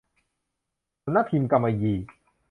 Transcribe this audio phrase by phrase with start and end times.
[1.03, 1.97] สำนักพิมพ์กำมะหยี่